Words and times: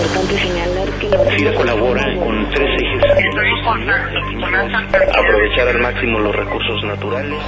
importante 0.00 0.38
señalar 0.38 0.88
que 0.98 1.08
la 1.10 1.18
FIRA 1.18 1.54
colabora 1.54 2.04
con 2.18 2.50
tres 2.50 2.80
ejes. 2.80 3.02
Aprovechar 5.14 5.68
al 5.68 5.80
máximo 5.80 6.18
los 6.20 6.34
recursos 6.34 6.84
naturales. 6.84 7.38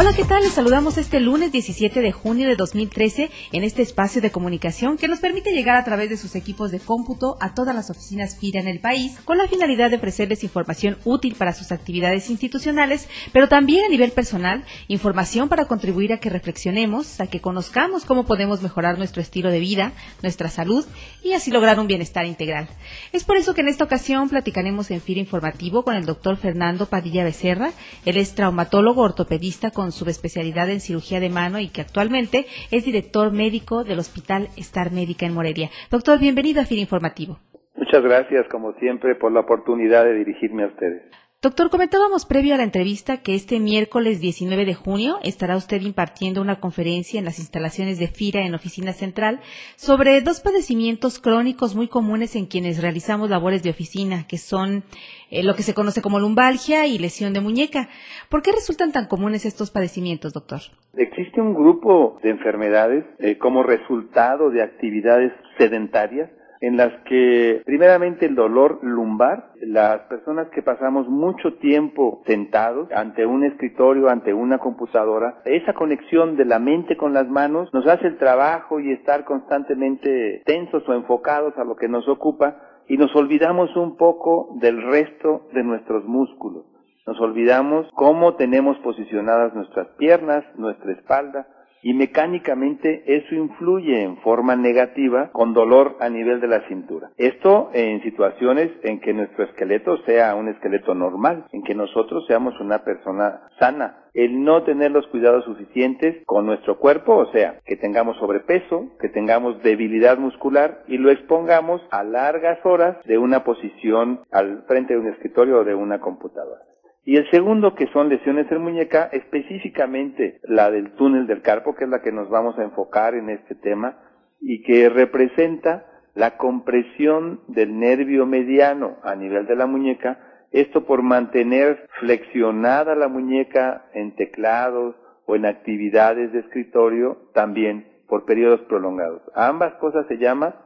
Hola, 0.00 0.12
¿qué 0.14 0.22
tal? 0.22 0.44
Les 0.44 0.52
saludamos 0.52 0.96
este 0.96 1.18
lunes 1.18 1.50
17 1.50 2.00
de 2.00 2.12
junio 2.12 2.46
de 2.46 2.54
2013 2.54 3.32
en 3.50 3.64
este 3.64 3.82
espacio 3.82 4.22
de 4.22 4.30
comunicación 4.30 4.96
que 4.96 5.08
nos 5.08 5.18
permite 5.18 5.50
llegar 5.50 5.76
a 5.76 5.82
través 5.82 6.08
de 6.08 6.16
sus 6.16 6.36
equipos 6.36 6.70
de 6.70 6.78
cómputo 6.78 7.36
a 7.40 7.52
todas 7.52 7.74
las 7.74 7.90
oficinas 7.90 8.36
FIRA 8.38 8.60
en 8.60 8.68
el 8.68 8.78
país 8.78 9.18
con 9.24 9.38
la 9.38 9.48
finalidad 9.48 9.90
de 9.90 9.96
ofrecerles 9.96 10.44
información 10.44 10.98
útil 11.04 11.34
para 11.34 11.52
sus 11.52 11.72
actividades 11.72 12.30
institucionales, 12.30 13.08
pero 13.32 13.48
también 13.48 13.86
a 13.86 13.88
nivel 13.88 14.12
personal, 14.12 14.64
información 14.86 15.48
para 15.48 15.64
contribuir 15.64 16.12
a 16.12 16.18
que 16.18 16.30
reflexionemos, 16.30 17.20
a 17.20 17.26
que 17.26 17.40
conozcamos 17.40 18.04
cómo 18.04 18.24
podemos 18.24 18.62
mejorar 18.62 18.98
nuestro 18.98 19.20
estilo 19.20 19.50
de 19.50 19.58
vida, 19.58 19.90
nuestra 20.22 20.48
salud 20.48 20.86
y 21.24 21.32
así 21.32 21.50
lograr 21.50 21.80
un 21.80 21.88
bienestar 21.88 22.24
integral. 22.24 22.68
Es 23.10 23.24
por 23.24 23.36
eso 23.36 23.52
que 23.52 23.62
en 23.62 23.68
esta 23.68 23.82
ocasión 23.82 24.28
platicaremos 24.28 24.92
en 24.92 25.00
FIRA 25.00 25.18
Informativo 25.18 25.82
con 25.82 25.96
el 25.96 26.06
doctor 26.06 26.36
Fernando 26.36 26.86
Padilla 26.86 27.24
Becerra. 27.24 27.72
Él 28.04 28.16
es 28.16 28.36
traumatólogo 28.36 29.02
ortopedista 29.02 29.72
con 29.72 29.87
subespecialidad 29.92 30.70
en 30.70 30.80
cirugía 30.80 31.20
de 31.20 31.30
mano 31.30 31.58
y 31.58 31.68
que 31.68 31.80
actualmente 31.80 32.46
es 32.70 32.84
director 32.84 33.32
médico 33.32 33.84
del 33.84 33.98
Hospital 33.98 34.48
Star 34.56 34.92
Médica 34.92 35.26
en 35.26 35.34
Morelia. 35.34 35.70
Doctor, 35.90 36.18
bienvenido 36.18 36.60
a 36.60 36.64
FIR 36.64 36.78
Informativo. 36.78 37.38
Muchas 37.76 38.02
gracias, 38.02 38.46
como 38.48 38.72
siempre, 38.74 39.14
por 39.14 39.32
la 39.32 39.40
oportunidad 39.40 40.04
de 40.04 40.14
dirigirme 40.14 40.64
a 40.64 40.66
ustedes. 40.66 41.02
Doctor, 41.40 41.70
comentábamos 41.70 42.26
previo 42.26 42.54
a 42.54 42.56
la 42.56 42.64
entrevista 42.64 43.18
que 43.18 43.36
este 43.36 43.60
miércoles 43.60 44.20
19 44.20 44.64
de 44.64 44.74
junio 44.74 45.20
estará 45.22 45.56
usted 45.56 45.80
impartiendo 45.82 46.42
una 46.42 46.58
conferencia 46.58 47.20
en 47.20 47.24
las 47.24 47.38
instalaciones 47.38 48.00
de 48.00 48.08
FIRA 48.08 48.44
en 48.44 48.56
Oficina 48.56 48.92
Central 48.92 49.38
sobre 49.76 50.20
dos 50.20 50.40
padecimientos 50.40 51.20
crónicos 51.20 51.76
muy 51.76 51.86
comunes 51.86 52.34
en 52.34 52.46
quienes 52.46 52.82
realizamos 52.82 53.30
labores 53.30 53.62
de 53.62 53.70
oficina, 53.70 54.26
que 54.26 54.36
son 54.36 54.82
eh, 55.30 55.44
lo 55.44 55.54
que 55.54 55.62
se 55.62 55.74
conoce 55.74 56.02
como 56.02 56.18
lumbalgia 56.18 56.88
y 56.88 56.98
lesión 56.98 57.32
de 57.32 57.40
muñeca. 57.40 57.88
¿Por 58.28 58.42
qué 58.42 58.50
resultan 58.50 58.90
tan 58.90 59.06
comunes 59.06 59.46
estos 59.46 59.70
padecimientos, 59.70 60.32
doctor? 60.32 60.58
Existe 60.96 61.40
un 61.40 61.54
grupo 61.54 62.18
de 62.20 62.30
enfermedades 62.30 63.04
eh, 63.20 63.38
como 63.38 63.62
resultado 63.62 64.50
de 64.50 64.64
actividades 64.64 65.30
sedentarias 65.56 66.30
en 66.60 66.76
las 66.76 66.92
que 67.04 67.62
primeramente 67.64 68.26
el 68.26 68.34
dolor 68.34 68.80
lumbar, 68.82 69.52
las 69.60 70.00
personas 70.02 70.48
que 70.48 70.62
pasamos 70.62 71.08
mucho 71.08 71.54
tiempo 71.54 72.22
sentados 72.26 72.90
ante 72.92 73.26
un 73.26 73.44
escritorio, 73.44 74.08
ante 74.08 74.34
una 74.34 74.58
computadora, 74.58 75.40
esa 75.44 75.72
conexión 75.72 76.36
de 76.36 76.44
la 76.44 76.58
mente 76.58 76.96
con 76.96 77.12
las 77.12 77.28
manos 77.28 77.72
nos 77.72 77.86
hace 77.86 78.06
el 78.06 78.18
trabajo 78.18 78.80
y 78.80 78.92
estar 78.92 79.24
constantemente 79.24 80.42
tensos 80.44 80.88
o 80.88 80.94
enfocados 80.94 81.56
a 81.58 81.64
lo 81.64 81.76
que 81.76 81.88
nos 81.88 82.08
ocupa 82.08 82.56
y 82.88 82.96
nos 82.96 83.14
olvidamos 83.14 83.74
un 83.76 83.96
poco 83.96 84.56
del 84.60 84.82
resto 84.82 85.48
de 85.52 85.62
nuestros 85.62 86.04
músculos. 86.04 86.64
Nos 87.06 87.20
olvidamos 87.20 87.86
cómo 87.94 88.34
tenemos 88.34 88.76
posicionadas 88.78 89.54
nuestras 89.54 89.88
piernas, 89.96 90.44
nuestra 90.56 90.92
espalda, 90.92 91.46
y 91.82 91.94
mecánicamente 91.94 93.02
eso 93.06 93.34
influye 93.34 94.02
en 94.02 94.16
forma 94.18 94.56
negativa 94.56 95.30
con 95.32 95.54
dolor 95.54 95.96
a 96.00 96.08
nivel 96.08 96.40
de 96.40 96.48
la 96.48 96.66
cintura. 96.68 97.10
Esto 97.16 97.70
en 97.72 98.02
situaciones 98.02 98.70
en 98.82 99.00
que 99.00 99.12
nuestro 99.12 99.44
esqueleto 99.44 99.98
sea 100.04 100.34
un 100.34 100.48
esqueleto 100.48 100.94
normal, 100.94 101.46
en 101.52 101.62
que 101.62 101.74
nosotros 101.74 102.24
seamos 102.26 102.58
una 102.60 102.84
persona 102.84 103.42
sana. 103.58 104.04
El 104.14 104.42
no 104.42 104.64
tener 104.64 104.90
los 104.90 105.06
cuidados 105.08 105.44
suficientes 105.44 106.24
con 106.26 106.46
nuestro 106.46 106.78
cuerpo, 106.78 107.16
o 107.16 107.30
sea, 107.30 107.60
que 107.64 107.76
tengamos 107.76 108.16
sobrepeso, 108.16 108.96
que 108.98 109.08
tengamos 109.08 109.62
debilidad 109.62 110.18
muscular 110.18 110.82
y 110.88 110.96
lo 110.98 111.10
expongamos 111.10 111.80
a 111.90 112.02
largas 112.02 112.58
horas 112.64 112.96
de 113.04 113.18
una 113.18 113.44
posición 113.44 114.20
al 114.32 114.64
frente 114.66 114.94
de 114.94 115.00
un 115.00 115.08
escritorio 115.08 115.60
o 115.60 115.64
de 115.64 115.74
una 115.74 116.00
computadora. 116.00 116.67
Y 117.08 117.16
el 117.16 117.30
segundo, 117.30 117.74
que 117.74 117.86
son 117.86 118.10
lesiones 118.10 118.52
en 118.52 118.60
muñeca, 118.60 119.08
específicamente 119.10 120.40
la 120.42 120.70
del 120.70 120.90
túnel 120.90 121.26
del 121.26 121.40
carpo, 121.40 121.74
que 121.74 121.84
es 121.84 121.90
la 121.90 122.02
que 122.02 122.12
nos 122.12 122.28
vamos 122.28 122.58
a 122.58 122.62
enfocar 122.62 123.14
en 123.14 123.30
este 123.30 123.54
tema, 123.54 123.96
y 124.42 124.62
que 124.62 124.90
representa 124.90 125.86
la 126.14 126.36
compresión 126.36 127.40
del 127.48 127.78
nervio 127.78 128.26
mediano 128.26 128.98
a 129.02 129.14
nivel 129.14 129.46
de 129.46 129.56
la 129.56 129.64
muñeca, 129.64 130.18
esto 130.52 130.84
por 130.84 131.02
mantener 131.02 131.88
flexionada 131.98 132.94
la 132.94 133.08
muñeca 133.08 133.86
en 133.94 134.14
teclados 134.14 134.94
o 135.24 135.34
en 135.34 135.46
actividades 135.46 136.30
de 136.34 136.40
escritorio, 136.40 137.30
también 137.32 137.88
por 138.06 138.26
periodos 138.26 138.60
prolongados. 138.68 139.22
Ambas 139.34 139.72
cosas 139.76 140.06
se 140.08 140.18
llama 140.18 140.56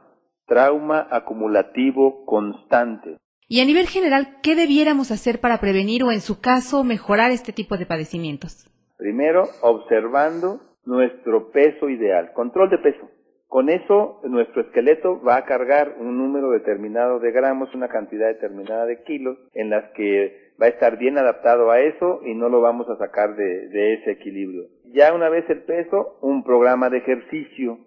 trauma 0.45 1.07
acumulativo 1.09 2.25
constante. 2.25 3.15
Y 3.53 3.61
a 3.61 3.65
nivel 3.65 3.85
general, 3.85 4.37
¿qué 4.41 4.55
debiéramos 4.55 5.11
hacer 5.11 5.39
para 5.39 5.59
prevenir 5.59 6.03
o, 6.03 6.11
en 6.11 6.21
su 6.21 6.41
caso, 6.41 6.83
mejorar 6.83 7.29
este 7.29 7.53
tipo 7.53 7.77
de 7.77 7.85
padecimientos? 7.85 8.65
Primero, 8.97 9.43
observando 9.61 10.59
nuestro 10.85 11.51
peso 11.51 11.87
ideal, 11.87 12.33
control 12.33 12.71
de 12.71 12.79
peso. 12.79 13.07
Con 13.47 13.69
eso, 13.69 14.21
nuestro 14.23 14.63
esqueleto 14.63 15.21
va 15.21 15.35
a 15.35 15.45
cargar 15.45 15.97
un 15.99 16.17
número 16.17 16.49
determinado 16.49 17.19
de 17.19 17.31
gramos, 17.31 17.71
una 17.75 17.89
cantidad 17.89 18.25
determinada 18.25 18.87
de 18.87 19.03
kilos, 19.03 19.37
en 19.53 19.69
las 19.69 19.87
que 19.91 20.53
va 20.59 20.65
a 20.65 20.69
estar 20.69 20.97
bien 20.97 21.19
adaptado 21.19 21.69
a 21.69 21.79
eso 21.79 22.21
y 22.25 22.33
no 22.33 22.49
lo 22.49 22.59
vamos 22.59 22.89
a 22.89 22.97
sacar 22.97 23.35
de, 23.35 23.93
ese 23.93 24.13
equilibrio. 24.13 24.63
Ya 24.95 25.13
una 25.13 25.29
vez 25.29 25.47
el 25.51 25.61
peso, 25.61 26.17
un 26.23 26.43
programa 26.43 26.89
de 26.89 26.97
ejercicio, 26.97 27.77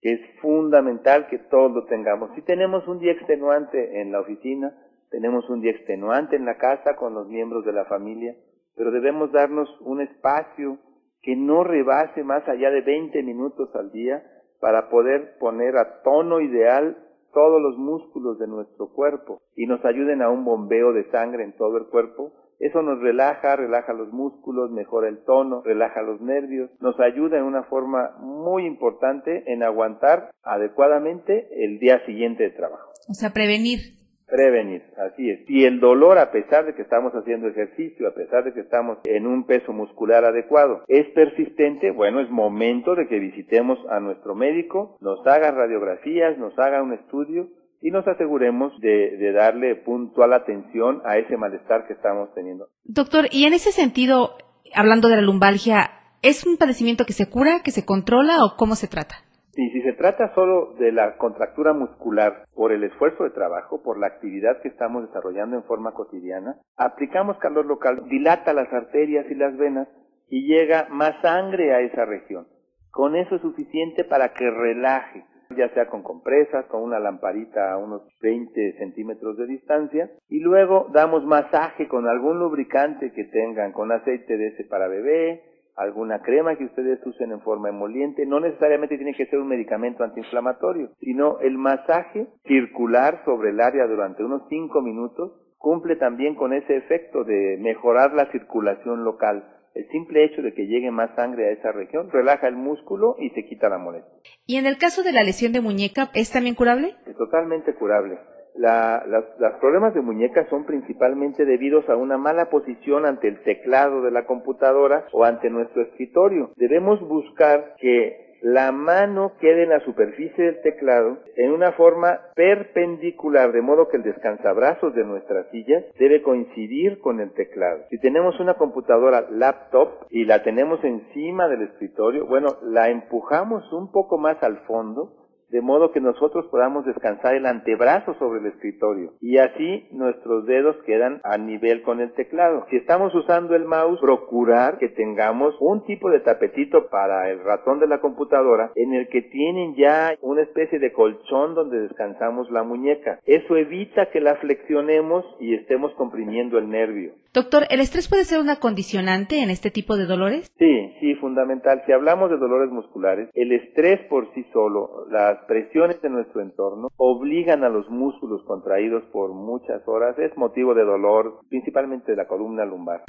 que 0.00 0.14
es 0.14 0.20
fundamental 0.40 1.26
que 1.26 1.36
todos 1.50 1.72
lo 1.72 1.84
tengamos. 1.84 2.30
Si 2.36 2.40
tenemos 2.40 2.88
un 2.88 3.00
día 3.00 3.12
extenuante 3.12 4.00
en 4.00 4.12
la 4.12 4.20
oficina, 4.20 4.72
tenemos 5.10 5.48
un 5.50 5.60
día 5.60 5.72
extenuante 5.72 6.36
en 6.36 6.46
la 6.46 6.56
casa 6.56 6.96
con 6.96 7.14
los 7.14 7.28
miembros 7.28 7.64
de 7.64 7.72
la 7.72 7.84
familia, 7.84 8.36
pero 8.76 8.90
debemos 8.90 9.32
darnos 9.32 9.68
un 9.80 10.00
espacio 10.00 10.78
que 11.22 11.36
no 11.36 11.64
rebase 11.64 12.22
más 12.24 12.48
allá 12.48 12.70
de 12.70 12.80
20 12.80 13.22
minutos 13.22 13.68
al 13.74 13.90
día 13.92 14.22
para 14.60 14.88
poder 14.88 15.36
poner 15.38 15.76
a 15.76 16.02
tono 16.02 16.40
ideal 16.40 16.96
todos 17.32 17.60
los 17.60 17.76
músculos 17.76 18.38
de 18.38 18.46
nuestro 18.46 18.92
cuerpo 18.92 19.40
y 19.54 19.66
nos 19.66 19.84
ayuden 19.84 20.22
a 20.22 20.30
un 20.30 20.44
bombeo 20.44 20.92
de 20.92 21.10
sangre 21.10 21.44
en 21.44 21.56
todo 21.56 21.76
el 21.76 21.86
cuerpo. 21.86 22.32
Eso 22.58 22.82
nos 22.82 23.00
relaja, 23.00 23.56
relaja 23.56 23.92
los 23.92 24.12
músculos, 24.12 24.70
mejora 24.70 25.08
el 25.08 25.24
tono, 25.24 25.62
relaja 25.62 26.02
los 26.02 26.20
nervios, 26.20 26.70
nos 26.80 26.98
ayuda 27.00 27.38
en 27.38 27.44
una 27.44 27.64
forma 27.64 28.16
muy 28.20 28.66
importante 28.66 29.50
en 29.50 29.62
aguantar 29.62 30.30
adecuadamente 30.42 31.48
el 31.64 31.78
día 31.78 32.04
siguiente 32.04 32.44
de 32.44 32.50
trabajo. 32.50 32.90
O 33.08 33.14
sea, 33.14 33.30
prevenir. 33.30 33.99
Prevenir, 34.30 34.82
así 34.96 35.28
es. 35.28 35.40
Y 35.48 35.64
el 35.64 35.80
dolor, 35.80 36.18
a 36.18 36.30
pesar 36.30 36.64
de 36.64 36.74
que 36.74 36.82
estamos 36.82 37.12
haciendo 37.14 37.48
ejercicio, 37.48 38.08
a 38.08 38.14
pesar 38.14 38.44
de 38.44 38.52
que 38.52 38.60
estamos 38.60 38.98
en 39.04 39.26
un 39.26 39.44
peso 39.44 39.72
muscular 39.72 40.24
adecuado, 40.24 40.84
es 40.86 41.08
persistente, 41.08 41.90
bueno, 41.90 42.20
es 42.20 42.30
momento 42.30 42.94
de 42.94 43.08
que 43.08 43.18
visitemos 43.18 43.78
a 43.90 43.98
nuestro 43.98 44.34
médico, 44.34 44.96
nos 45.00 45.26
haga 45.26 45.50
radiografías, 45.50 46.38
nos 46.38 46.56
haga 46.58 46.82
un 46.82 46.92
estudio 46.92 47.48
y 47.82 47.90
nos 47.90 48.06
aseguremos 48.06 48.78
de, 48.80 49.16
de 49.16 49.32
darle 49.32 49.74
puntual 49.74 50.32
atención 50.32 51.02
a 51.04 51.18
ese 51.18 51.36
malestar 51.36 51.86
que 51.86 51.94
estamos 51.94 52.32
teniendo. 52.34 52.68
Doctor, 52.84 53.26
y 53.30 53.44
en 53.44 53.54
ese 53.54 53.72
sentido, 53.72 54.36
hablando 54.74 55.08
de 55.08 55.16
la 55.16 55.22
lumbalgia, 55.22 55.90
¿es 56.22 56.46
un 56.46 56.56
padecimiento 56.56 57.04
que 57.04 57.14
se 57.14 57.28
cura, 57.28 57.62
que 57.64 57.70
se 57.70 57.84
controla 57.84 58.44
o 58.44 58.56
cómo 58.56 58.74
se 58.76 58.86
trata? 58.86 59.16
Y 59.54 59.70
si 59.70 59.82
se 59.82 59.94
trata 59.94 60.32
solo 60.34 60.74
de 60.78 60.92
la 60.92 61.16
contractura 61.16 61.72
muscular 61.72 62.44
por 62.54 62.72
el 62.72 62.84
esfuerzo 62.84 63.24
de 63.24 63.30
trabajo, 63.30 63.82
por 63.82 63.98
la 63.98 64.06
actividad 64.06 64.60
que 64.62 64.68
estamos 64.68 65.06
desarrollando 65.06 65.56
en 65.56 65.64
forma 65.64 65.92
cotidiana, 65.92 66.56
aplicamos 66.76 67.36
calor 67.38 67.66
local, 67.66 68.04
dilata 68.08 68.52
las 68.52 68.72
arterias 68.72 69.26
y 69.28 69.34
las 69.34 69.56
venas 69.56 69.88
y 70.28 70.46
llega 70.46 70.86
más 70.90 71.20
sangre 71.20 71.74
a 71.74 71.80
esa 71.80 72.04
región. 72.04 72.46
Con 72.90 73.16
eso 73.16 73.36
es 73.36 73.42
suficiente 73.42 74.04
para 74.04 74.32
que 74.32 74.48
relaje, 74.48 75.24
ya 75.56 75.68
sea 75.74 75.86
con 75.86 76.02
compresas, 76.02 76.66
con 76.66 76.82
una 76.82 77.00
lamparita 77.00 77.72
a 77.72 77.78
unos 77.78 78.02
20 78.20 78.78
centímetros 78.78 79.36
de 79.36 79.46
distancia, 79.46 80.10
y 80.28 80.40
luego 80.40 80.88
damos 80.92 81.24
masaje 81.24 81.88
con 81.88 82.08
algún 82.08 82.38
lubricante 82.38 83.12
que 83.12 83.24
tengan, 83.24 83.72
con 83.72 83.90
aceite 83.90 84.36
de 84.36 84.48
ese 84.48 84.64
para 84.64 84.86
bebé, 84.86 85.42
alguna 85.80 86.20
crema 86.20 86.56
que 86.56 86.64
ustedes 86.64 87.04
usen 87.06 87.32
en 87.32 87.40
forma 87.40 87.70
emoliente. 87.70 88.26
No 88.26 88.40
necesariamente 88.40 88.96
tiene 88.96 89.14
que 89.14 89.26
ser 89.26 89.38
un 89.38 89.48
medicamento 89.48 90.04
antiinflamatorio, 90.04 90.90
sino 91.00 91.40
el 91.40 91.56
masaje 91.56 92.28
circular 92.46 93.22
sobre 93.24 93.50
el 93.50 93.60
área 93.60 93.86
durante 93.86 94.22
unos 94.22 94.42
5 94.48 94.82
minutos 94.82 95.32
cumple 95.58 95.96
también 95.96 96.34
con 96.34 96.52
ese 96.54 96.76
efecto 96.76 97.22
de 97.24 97.58
mejorar 97.60 98.14
la 98.14 98.30
circulación 98.32 99.04
local. 99.04 99.44
El 99.74 99.86
simple 99.88 100.24
hecho 100.24 100.42
de 100.42 100.52
que 100.52 100.66
llegue 100.66 100.90
más 100.90 101.14
sangre 101.14 101.48
a 101.48 101.52
esa 101.52 101.70
región 101.70 102.10
relaja 102.10 102.48
el 102.48 102.56
músculo 102.56 103.14
y 103.18 103.30
se 103.30 103.44
quita 103.44 103.68
la 103.68 103.78
molestia. 103.78 104.12
¿Y 104.46 104.56
en 104.56 104.66
el 104.66 104.78
caso 104.78 105.02
de 105.02 105.12
la 105.12 105.22
lesión 105.22 105.52
de 105.52 105.60
muñeca, 105.60 106.10
es 106.14 106.32
también 106.32 106.56
curable? 106.56 106.96
Es 107.06 107.16
totalmente 107.16 107.74
curable. 107.74 108.18
La, 108.54 109.04
los 109.06 109.54
problemas 109.60 109.94
de 109.94 110.00
muñeca 110.00 110.46
son 110.50 110.64
principalmente 110.64 111.44
debidos 111.44 111.88
a 111.88 111.96
una 111.96 112.18
mala 112.18 112.50
posición 112.50 113.06
ante 113.06 113.28
el 113.28 113.42
teclado 113.42 114.02
de 114.02 114.10
la 114.10 114.26
computadora 114.26 115.06
o 115.12 115.24
ante 115.24 115.50
nuestro 115.50 115.82
escritorio. 115.82 116.50
Debemos 116.56 117.00
buscar 117.00 117.74
que 117.78 118.30
la 118.42 118.72
mano 118.72 119.32
quede 119.38 119.64
en 119.64 119.68
la 119.70 119.80
superficie 119.80 120.44
del 120.44 120.62
teclado 120.62 121.18
en 121.36 121.52
una 121.52 121.72
forma 121.72 122.20
perpendicular, 122.34 123.52
de 123.52 123.60
modo 123.60 123.88
que 123.88 123.98
el 123.98 124.02
descansabrazos 124.02 124.94
de 124.94 125.04
nuestra 125.04 125.44
silla 125.50 125.84
debe 125.98 126.22
coincidir 126.22 127.00
con 127.00 127.20
el 127.20 127.32
teclado. 127.32 127.84
Si 127.90 127.98
tenemos 127.98 128.40
una 128.40 128.54
computadora 128.54 129.26
laptop 129.30 130.06
y 130.08 130.24
la 130.24 130.42
tenemos 130.42 130.82
encima 130.84 131.48
del 131.48 131.62
escritorio, 131.62 132.26
bueno, 132.26 132.56
la 132.62 132.88
empujamos 132.88 133.70
un 133.72 133.92
poco 133.92 134.16
más 134.16 134.42
al 134.42 134.58
fondo 134.60 135.19
de 135.50 135.60
modo 135.60 135.92
que 135.92 136.00
nosotros 136.00 136.46
podamos 136.50 136.84
descansar 136.84 137.34
el 137.34 137.46
antebrazo 137.46 138.14
sobre 138.18 138.40
el 138.40 138.46
escritorio 138.46 139.14
y 139.20 139.38
así 139.38 139.88
nuestros 139.92 140.46
dedos 140.46 140.76
quedan 140.86 141.20
a 141.24 141.38
nivel 141.38 141.82
con 141.82 142.00
el 142.00 142.12
teclado. 142.12 142.66
Si 142.70 142.76
estamos 142.76 143.14
usando 143.14 143.54
el 143.54 143.64
mouse, 143.64 144.00
procurar 144.00 144.78
que 144.78 144.88
tengamos 144.88 145.54
un 145.60 145.84
tipo 145.84 146.10
de 146.10 146.20
tapetito 146.20 146.88
para 146.88 147.30
el 147.30 147.42
ratón 147.44 147.80
de 147.80 147.86
la 147.86 148.00
computadora 148.00 148.72
en 148.74 148.94
el 148.94 149.08
que 149.08 149.22
tienen 149.22 149.74
ya 149.76 150.14
una 150.20 150.42
especie 150.42 150.78
de 150.78 150.92
colchón 150.92 151.54
donde 151.54 151.80
descansamos 151.80 152.50
la 152.50 152.62
muñeca. 152.62 153.20
Eso 153.24 153.56
evita 153.56 154.10
que 154.10 154.20
la 154.20 154.36
flexionemos 154.36 155.24
y 155.40 155.54
estemos 155.54 155.92
comprimiendo 155.94 156.58
el 156.58 156.68
nervio. 156.68 157.12
Doctor, 157.32 157.62
¿el 157.70 157.78
estrés 157.78 158.08
puede 158.08 158.24
ser 158.24 158.40
una 158.40 158.56
condicionante 158.56 159.40
en 159.40 159.50
este 159.50 159.70
tipo 159.70 159.96
de 159.96 160.06
dolores? 160.06 160.50
Sí, 160.58 160.94
sí, 160.98 161.14
fundamental. 161.14 161.80
Si 161.86 161.92
hablamos 161.92 162.28
de 162.28 162.36
dolores 162.36 162.70
musculares, 162.72 163.28
el 163.34 163.52
estrés 163.52 164.00
por 164.08 164.34
sí 164.34 164.44
solo, 164.52 165.06
presiones 165.46 166.00
de 166.02 166.10
nuestro 166.10 166.40
entorno, 166.42 166.88
obligan 166.96 167.64
a 167.64 167.68
los 167.68 167.88
músculos 167.88 168.42
contraídos 168.46 169.02
por 169.12 169.32
muchas 169.32 169.86
horas. 169.86 170.18
Es 170.18 170.36
motivo 170.36 170.74
de 170.74 170.84
dolor, 170.84 171.40
principalmente 171.48 172.12
de 172.12 172.16
la 172.16 172.26
columna 172.26 172.64
lumbar. 172.64 173.04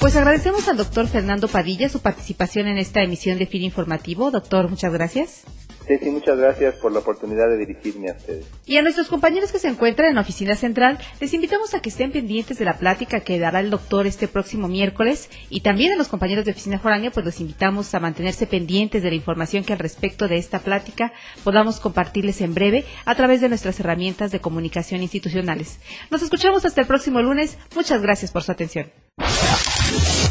Pues 0.00 0.16
agradecemos 0.16 0.68
al 0.68 0.76
doctor 0.76 1.08
Fernando 1.08 1.48
Padilla 1.48 1.88
su 1.88 2.00
participación 2.00 2.68
en 2.68 2.78
esta 2.78 3.02
emisión 3.02 3.38
de 3.38 3.46
FIR 3.46 3.62
Informativo. 3.62 4.30
Doctor, 4.30 4.70
muchas 4.70 4.92
gracias. 4.92 5.65
Ceci, 5.86 6.10
muchas 6.10 6.36
gracias 6.36 6.74
por 6.76 6.92
la 6.92 6.98
oportunidad 6.98 7.48
de 7.48 7.58
dirigirme 7.58 8.10
a 8.10 8.14
ustedes. 8.14 8.44
Y 8.64 8.76
a 8.76 8.82
nuestros 8.82 9.08
compañeros 9.08 9.52
que 9.52 9.58
se 9.58 9.68
encuentran 9.68 10.08
en 10.08 10.16
la 10.16 10.22
oficina 10.22 10.56
central, 10.56 10.98
les 11.20 11.32
invitamos 11.32 11.74
a 11.74 11.80
que 11.80 11.90
estén 11.90 12.10
pendientes 12.10 12.58
de 12.58 12.64
la 12.64 12.78
plática 12.78 13.20
que 13.20 13.38
dará 13.38 13.60
el 13.60 13.70
doctor 13.70 14.06
este 14.06 14.26
próximo 14.26 14.66
miércoles. 14.66 15.30
Y 15.48 15.60
también 15.60 15.92
a 15.92 15.96
los 15.96 16.08
compañeros 16.08 16.44
de 16.44 16.50
oficina 16.50 16.80
foránea, 16.80 17.12
pues 17.12 17.24
los 17.24 17.40
invitamos 17.40 17.94
a 17.94 18.00
mantenerse 18.00 18.46
pendientes 18.46 19.02
de 19.02 19.10
la 19.10 19.16
información 19.16 19.62
que 19.62 19.72
al 19.72 19.78
respecto 19.78 20.26
de 20.26 20.38
esta 20.38 20.58
plática 20.58 21.12
podamos 21.44 21.78
compartirles 21.78 22.40
en 22.40 22.54
breve 22.54 22.84
a 23.04 23.14
través 23.14 23.40
de 23.40 23.48
nuestras 23.48 23.78
herramientas 23.78 24.32
de 24.32 24.40
comunicación 24.40 25.02
institucionales. 25.02 25.78
Nos 26.10 26.22
escuchamos 26.22 26.64
hasta 26.64 26.80
el 26.80 26.86
próximo 26.86 27.22
lunes. 27.22 27.58
Muchas 27.74 28.02
gracias 28.02 28.32
por 28.32 28.42
su 28.42 28.50
atención. 28.50 28.90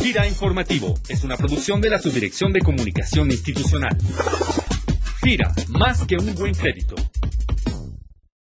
Gira 0.02 0.28
Informativo 0.28 0.94
es 1.08 1.24
una 1.24 1.38
producción 1.38 1.82
de 1.82 1.90
la 1.90 2.00
Subdirección 2.00 2.52
de 2.54 2.60
Comunicación 2.60 3.32
Institucional. 3.32 3.98
Gira, 5.26 5.52
más 5.70 6.06
que 6.06 6.18
un 6.18 6.36
buen 6.36 6.54
crédito. 6.54 6.96